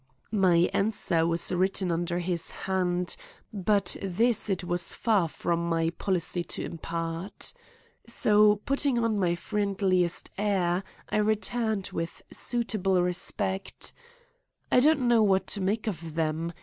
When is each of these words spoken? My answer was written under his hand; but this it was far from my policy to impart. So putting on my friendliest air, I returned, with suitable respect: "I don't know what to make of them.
My 0.33 0.67
answer 0.73 1.27
was 1.27 1.51
written 1.51 1.91
under 1.91 2.17
his 2.17 2.49
hand; 2.49 3.15
but 3.53 3.95
this 4.01 4.49
it 4.49 4.63
was 4.63 4.95
far 4.95 5.27
from 5.27 5.69
my 5.69 5.91
policy 5.91 6.43
to 6.43 6.63
impart. 6.65 7.53
So 8.07 8.55
putting 8.65 8.97
on 8.97 9.19
my 9.19 9.35
friendliest 9.35 10.31
air, 10.39 10.83
I 11.09 11.17
returned, 11.17 11.91
with 11.93 12.23
suitable 12.31 12.99
respect: 13.03 13.93
"I 14.71 14.79
don't 14.79 15.01
know 15.07 15.21
what 15.21 15.45
to 15.53 15.61
make 15.61 15.85
of 15.85 16.15
them. 16.15 16.51